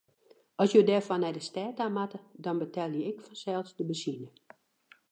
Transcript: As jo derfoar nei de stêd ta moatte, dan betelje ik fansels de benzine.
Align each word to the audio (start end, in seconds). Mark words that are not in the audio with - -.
As 0.61 0.69
jo 0.73 0.81
derfoar 0.91 1.19
nei 1.21 1.33
de 1.35 1.43
stêd 1.49 1.71
ta 1.77 1.85
moatte, 1.95 2.19
dan 2.43 2.59
betelje 2.61 3.01
ik 3.11 3.23
fansels 3.25 3.71
de 3.77 3.83
benzine. 3.89 4.27